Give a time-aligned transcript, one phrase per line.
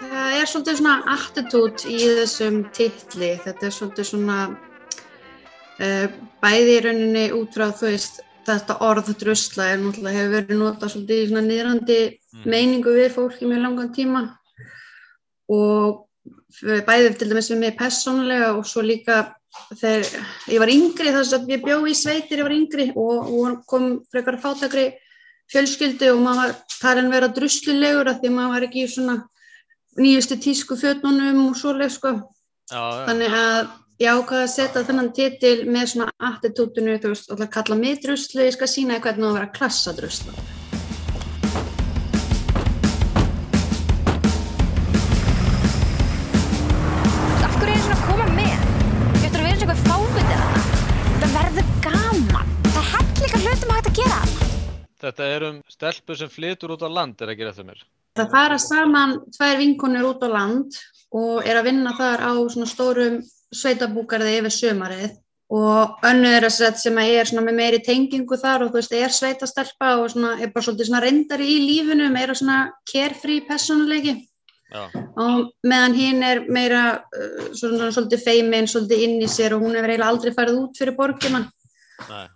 [0.00, 3.32] það er svolítið svona attitút í þessum titli.
[3.44, 6.06] Þetta er svolítið svona uh,
[6.44, 10.92] bæði í rauninni út frá þú veist þetta orð drusla er náttúrulega hefur verið notað
[10.92, 12.02] svolítið í svona niðrandi
[12.34, 12.50] Mm.
[12.50, 14.22] meiningu við fólk í mjög langan tíma
[15.54, 16.08] og
[16.86, 19.20] bæði til dæmis við mig persónulega og svo líka
[19.78, 20.08] þegar
[20.50, 23.86] ég var yngri þess að ég bjó í sveitir ég var yngri og, og kom
[24.10, 24.88] frekar fátakri
[25.52, 29.16] fjölskyldu og maður var talin vera druslulegur af því að maður var ekki svona
[30.00, 32.14] nýjustu tísku fötnunum og svoleið sko
[32.72, 33.04] Já, já.
[33.08, 33.72] þannig að
[34.02, 38.42] ég ákvaði að setja þennan titil með svona attitútinu, þú veist, alltaf kalla mig druslu,
[38.42, 40.36] ég skal sína þér hvernig það vera klassa drusla.
[55.04, 57.82] Þetta er um stelpu sem flytur út á land, er ekki fyrir mér.
[58.14, 60.78] Það fara saman tvær vinkonur út á land
[61.14, 63.20] og er að vinna þar á svona stórum
[63.54, 65.12] sveitabúkarði yfir sömarið
[65.54, 69.12] og önnur er sem að er svona með meiri tengingu þar og þú veist, er
[69.12, 74.16] sveitastelpa og svona er bara svolítið svona reyndari í lífinu, meira svona carefree personuleiki.
[74.74, 74.88] Já,
[75.20, 79.76] og meðan hinn er meira uh, svona, svolítið feimin, svolítið inn í sér og hún
[79.76, 81.44] hefur eiginlega aldrei farið út fyrir borgina
[82.08, 82.26] nei.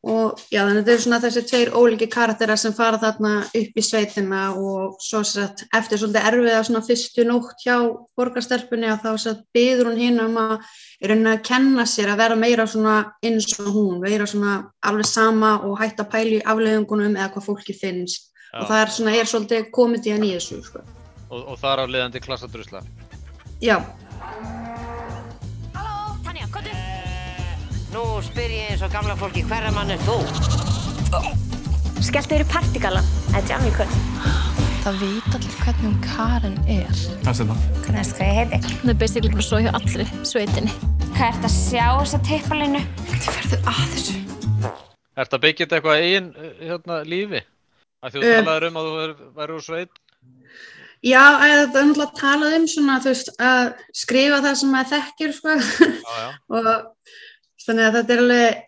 [0.00, 3.74] Og já þannig að þetta eru svona þessi tveir ólíki karakterar sem fara þarna upp
[3.76, 7.74] í sveitina og svo sett eftir svolítið erfiða svona fyrstu nótt hjá
[8.16, 10.54] borgarstelpunni að þá sett byður hún hinn um að
[11.02, 14.56] er raunin að kenna sér að vera meira svona eins og hún, vera svona
[14.88, 18.62] alveg sama og hætta að pæla í afleiðingunum eða hvað fólki finnst Já.
[18.62, 20.84] og það er svona, er svolítið komediðan í þessu sko.
[21.28, 22.80] Og, og þar af leiðandi klassadrusla.
[23.60, 23.76] Já,
[27.90, 30.16] Nú spyr ég eins og gamla fólki, hverra mann er þú?
[32.06, 33.06] Skellt í partígalan.
[33.30, 33.96] Það er jammi kvöld.
[34.80, 37.00] Það veit allir hvernig hún Karen er.
[37.24, 37.64] Hvað er það?
[37.84, 38.74] Hvernig veist hvað ég heiti?
[38.80, 40.76] Hún er basically bara svo hjá allri sveitinni.
[41.16, 42.82] Hvað ert að sjá þessa tippalinu?
[43.10, 44.20] Hvernig ferðu að þessu?
[45.20, 47.42] Ertu að byggja þetta eitthvað eigin uh, hérna, lífi?
[48.00, 48.38] Að þú Eh.
[48.38, 48.94] talaður um að þú
[49.40, 49.98] væri- úr sveit?
[51.04, 55.30] Já, að það er náttúrulega talað um svona, veist, að skrifa það sem maður þekkir,
[55.36, 56.30] sko, Já, já.
[56.56, 56.70] og
[57.66, 58.64] þannig að þetta er alveg,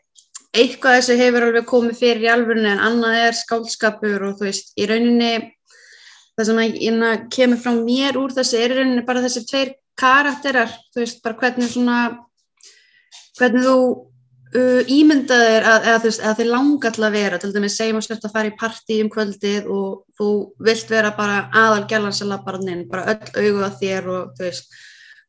[0.63, 4.73] eitthvað þessu hefur alveg komið fyrir í alvörinu en annað er skáldskapur og þú veist,
[4.77, 5.33] í rauninni,
[6.37, 9.75] það sem að inna, kemur frá mér úr þessu er í rauninni bara þessi tveir
[9.99, 11.99] karakterar, þú veist, bara hvernig svona,
[13.39, 13.77] hvernig þú
[14.57, 18.07] uh, ímyndaðir að, að, veist, að þið langar til að vera, til dæmis segjum að
[18.09, 20.31] sérst að fara í partí um kvöldið og þú
[20.69, 24.37] vilt vera bara aðal gælan sem lappar hann inn, bara öll augu að þér og
[24.37, 24.79] þú veist,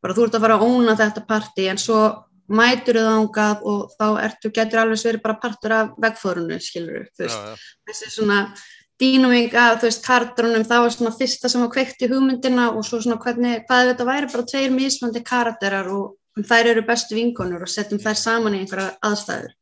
[0.03, 2.03] bara þú ert að fara að óna þetta partí en svo
[2.49, 7.23] mætur þau þangað og þá ertu, getur alveg verið bara partur af vegfórunu, skilur þú
[7.23, 7.55] já, veist, já.
[7.89, 8.39] þessi svona
[8.99, 12.83] dýnuming af, þú veist, karakterunum, það var svona fyrsta sem var kveikt í hugmyndina og
[12.85, 17.63] svo svona hvernig, hvað þetta væri bara tveir mismandi karakterar og þær eru bestu vinkonur
[17.65, 19.55] og setjum þær saman í einhverja aðstæður.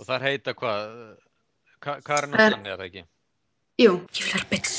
[0.00, 0.92] Og þar heita hvað?
[1.80, 3.04] Ka Karin og Það er- það ekki?
[3.80, 4.74] Jú, Ég vil vera bits.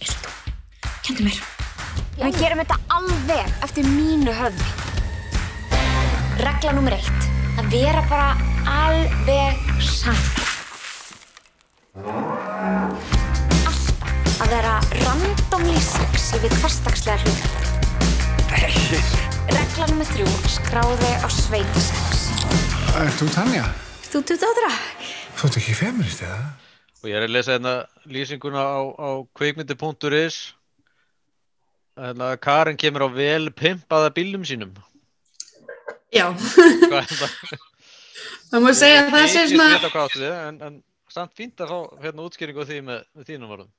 [0.00, 0.30] Eins og þú.
[1.06, 1.40] Kendu mér.
[2.18, 4.87] Við gerum þetta alveg eftir mínu höfði.
[6.58, 7.26] Regla nummer eitt.
[7.54, 8.32] Að vera bara
[8.66, 10.24] alveg saman.
[13.70, 14.72] Alltaf að vera
[15.04, 17.46] randomly sexy við hverstagslega hlut.
[19.54, 20.26] Regla nummer þrjú.
[20.56, 22.26] Skráði á sveitasex.
[23.04, 23.70] Er þú Tanja?
[24.08, 24.74] Þú 28?
[25.38, 26.42] Þú ert ekki feminist eða?
[27.04, 27.76] Og ég er að lesa hérna
[28.10, 30.42] lýsinguna á, á kvikmyndi.is
[31.94, 34.74] Hérna Karin kemur á vel pimpaða bílum sínum.
[36.14, 37.56] Já, Hvað er það?
[38.50, 40.78] það má segja að það sé Ég svona, veit á hvað áttu við, en, en
[41.12, 43.74] samt fínt að fá hérna útskýringu á því með, með þínum orðum.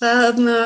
[0.00, 0.58] það þarna,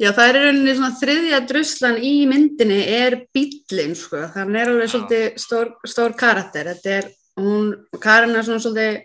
[0.00, 4.88] já það er rauninni svona þriðja druslan í myndinni er bíllinn, sko, þannig er alveg
[4.88, 4.92] Já.
[4.94, 7.10] svolítið stór, stór karakter, þetta er,
[7.40, 7.72] hún,
[8.02, 9.00] Karin er svona svolítið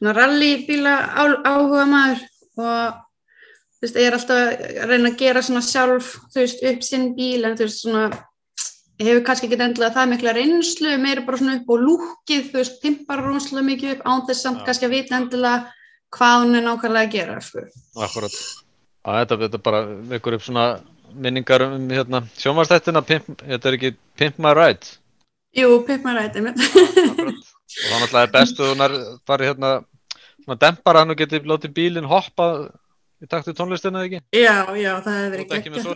[0.00, 0.96] svona rallybíla
[1.44, 2.26] áhuga maður
[2.60, 3.00] og
[3.80, 7.10] þú veist, ég er alltaf að reyna að gera svona sjálf, þú veist, upp sinn
[7.16, 8.29] bíl en þú veist, svona ég
[9.00, 12.78] hefur kannski ekki endilega það mikla reynslu meira bara svona upp á lúkið, þú veist,
[12.82, 14.64] pimpar rónslega mikið upp án þess samt Já.
[14.68, 15.72] kannski að vita endilega
[16.16, 17.64] hvað hún er nákvæmlega að gera, sko.
[18.06, 18.38] Akkurat.
[19.06, 20.64] Að þetta, þetta bara vekur upp svona
[21.14, 24.92] minningar um hérna, sjónvarstættina, pimp, þetta er ekki Pimp My Ride.
[25.56, 26.60] Jú, Pimp My Ride, einmitt.
[27.06, 27.48] Akkurat.
[27.70, 28.84] Og þá náttúrulega er best að hún
[29.30, 29.72] farið hérna,
[30.44, 32.50] svona dempar hann og geti látið bílinn hoppa
[33.20, 34.22] í takt við tónlistina ekki.
[34.34, 35.88] já, já, það Þú ert ekki með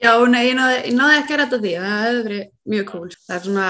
[0.00, 3.10] Já, nei, ég náði, náði ekki að rætta því, það hefði verið mjög cool.
[3.26, 3.66] Það er svona,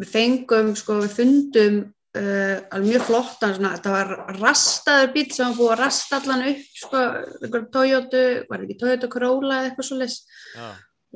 [0.00, 1.76] við fengum, sko, við fundum
[2.16, 6.46] uh, alveg mjög flottan, svona, þetta var rastaður bíl sem var búið að rasta allan
[6.52, 7.04] upp, sko,
[7.42, 10.18] einhver Toyota, var það ekki Toyota Corolla eða eitthvað svo leys
[10.56, 10.66] Já,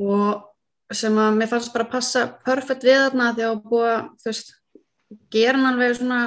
[0.00, 4.06] og sem að mér fannst bara passa perfekt við þarna því að var búið að,
[4.20, 4.54] þú veist,
[5.32, 6.20] gera hann alveg svona,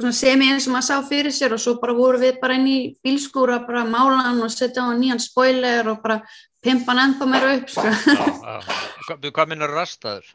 [0.00, 2.66] svona semi eins og maður sá fyrir sér og svo bara voru við bara inn
[2.66, 6.20] í bílskúra, bara mála hann og setja á hann nýjan spoiler og bara
[6.64, 7.84] pimpa hann ennþá meira upp, sko.
[7.84, 9.18] já, já.
[9.30, 10.32] Hvað, minnur rastaður?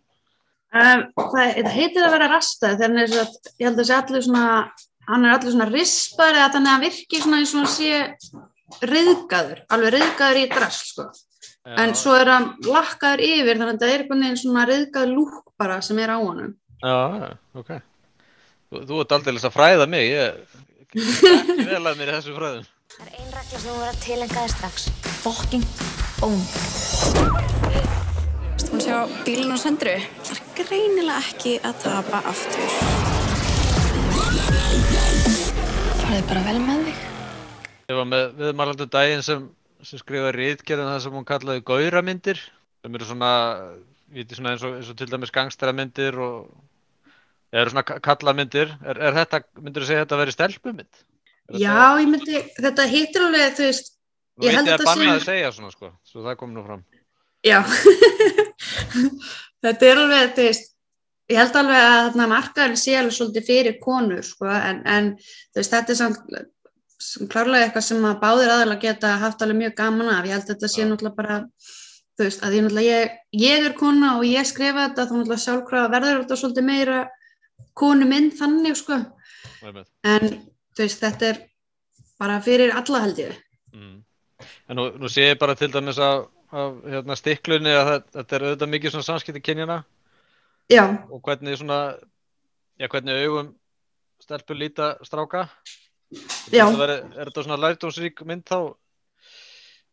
[0.70, 3.98] Um, það, heitir að vera rastað þegar hann er svo að, ég held að sé
[3.98, 4.46] allir svona,
[5.10, 8.86] hann er allir svona rispar eða þannig að hann virki svona eins og hann sé
[8.86, 11.10] riðgaður, alveg riðgaður í drast, sko.
[11.70, 15.40] En svo er hann lakkaður yfir þannig að það er einhvern veginn svona riðgaður lúk
[15.60, 16.20] bara sem er á.
[16.80, 17.72] Já, já, ok.
[18.70, 20.36] Þú, þú ert aldrei að fræða mig, ég
[20.84, 22.68] ekki vel að mér í þessu fræðum.
[22.94, 24.84] Það er ein regla sem þú verður að tilenga þér strax.
[25.24, 25.66] Fucking
[26.28, 26.44] own.
[28.62, 29.96] Þú hún sjá bílinn og sendru.
[30.22, 32.78] Það er greinilega ekki að tapa aftur.
[36.04, 37.04] Farði bara vel með þig.
[37.90, 39.50] Ég var með viðmælandu daginn sem,
[39.82, 42.46] sem skrifaði rítgerðin það sem hún kallaði gauramyndir
[42.86, 43.36] sem eru svona,
[44.14, 46.52] viti svona eins og, eins og til dæmis gangsteramyndir og
[47.54, 48.74] eru svona ka- kallamyndir.
[48.86, 51.02] Er, er þetta, myndir þú segja þetta að vera stelpumynd?
[51.50, 53.94] Er Já, ég myndi, þetta hittir alveg, þú veist,
[54.40, 56.38] Nú ég veit held ég að að banna sé- að segja svona sko, svo það
[56.40, 56.84] kom nú fram.
[57.44, 57.60] já,
[59.66, 60.70] þetta er alveg, þú veist,
[61.30, 65.62] ég held alveg að þarna markaðurinn sé alveg svolítið fyrir konur, sko, en, en þú
[65.62, 70.12] veist, þetta er samt klárlega eitthvað sem að báðir aðalega geta haft alveg mjög gaman
[70.14, 71.38] af, ég held að þetta sé náttúrulega bara,
[72.20, 73.14] þú veist, að ég ég,
[73.44, 77.00] ég er kona og ég skrifa þetta, þá náttúrulega sjálfkrafa verður þetta svolítið meira
[77.78, 79.00] konu minn þannig, sko,
[79.64, 80.28] en
[80.76, 81.42] þú veist, þetta er
[82.20, 83.38] bara fyrir alla held ég.
[83.76, 83.96] Mm.
[84.70, 88.38] En nú, nú sé ég bara til dæmis af, af hérna, stiklunni að það, þetta
[88.38, 89.82] er auðvitað mikið svona samskipti kynjana
[90.70, 91.96] Já, og hvernig svona,
[92.78, 93.56] já hvernig augum
[94.22, 95.48] stelpur líta stráka.
[96.54, 96.68] Já.
[96.68, 98.60] Þetta veri, er þetta svona lærdómsrík mynd þá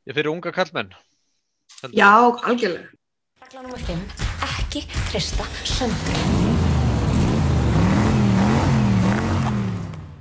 [0.05, 0.93] ég fyrir unga kallmenn?
[1.97, 2.13] Já,
[2.45, 2.93] algjörlega.
[3.47, 4.05] Regla nummer 5.
[4.51, 6.46] Ekki trista söndru.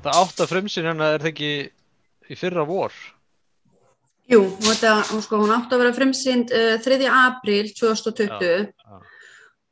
[0.06, 1.52] Það átt að frumsýn hérna er það ekki
[2.30, 2.96] í fyrra vor.
[4.30, 6.98] Jú, þetta, sko, hún átti að vera frumsýnd uh, 3.
[7.10, 8.96] apríl 2020 já.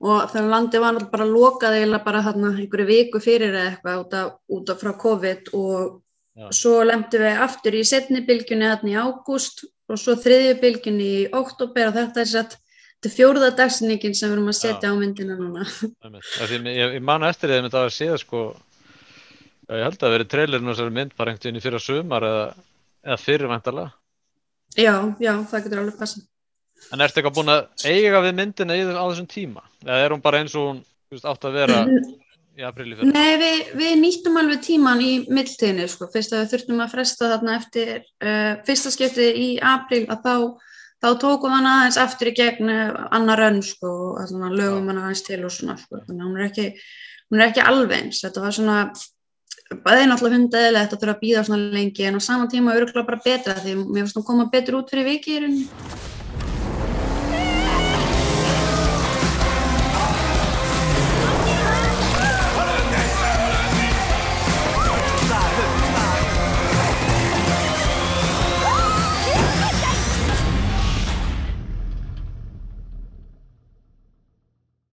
[0.04, 4.02] og þegar landið var náttúrulega bara lokað eiginlega bara þarna einhverju viku fyrir eða eitthvað
[4.04, 6.00] út af, út af frá COVID og
[6.34, 6.48] Já.
[6.50, 11.26] svo lemdi við aftur í setni bylgjunni þarna í ágúst og svo þriðju bylgjunni í
[11.38, 12.56] oktober og þetta er satt
[13.04, 15.66] þetta fjórða dagsningin sem við erum að setja á myndina núna.
[16.50, 18.73] Ég, ég man eftir því að þetta var séð sko, já,
[19.70, 22.28] ég held að það verið trailerinn og þessari mynd bara einhvern veginn í fyrra sumar
[22.28, 22.46] eða,
[23.08, 23.94] eða fyrir væntalega.
[24.74, 26.28] Já, já, það getur alveg passað.
[26.92, 29.64] En ertu eitthvað búin að eiga við myndina í, þessum tíma?
[29.86, 30.82] Eða er hún bara eins og hún
[31.14, 33.14] veist, átt að vera í apríli fyrir?
[33.14, 37.32] Nei, við, við nýttum alveg tíman í mildtíðinni, sko, fyrst að við þurftum að fresta
[37.32, 40.36] þarna eftir uh, fyrsta skipti í apríl að þá,
[41.06, 45.26] þá tókum hana aðeins aftur í gegn uh, annar önn, sko, og lögum hana aðeins
[45.30, 46.70] til og svona, sko, þannig að hún er ekki,
[47.30, 48.80] hún er ekki alveg eins, þetta var svona,
[49.84, 53.24] bæði náttúrulega hundaðilegt að þurfa að býða svona lengi en á sama tíma örgulega bara
[53.26, 56.13] betra því mér finnst hún koma betur út fyrir viki í rauninni.